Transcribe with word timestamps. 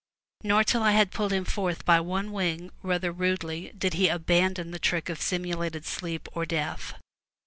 Nor 0.41 0.63
till 0.63 0.81
I 0.81 0.93
had 0.93 1.11
pulled 1.11 1.31
him 1.31 1.45
forth 1.45 1.85
by 1.85 1.99
one 1.99 2.31
wing, 2.31 2.71
rather 2.81 3.11
rudely, 3.11 3.71
did 3.77 3.93
he 3.93 4.07
abandon 4.07 4.71
the 4.71 4.79
trick 4.79 5.09
of 5.09 5.21
simulated 5.21 5.85
sleep 5.85 6.27
or 6.33 6.43
death. 6.43 6.95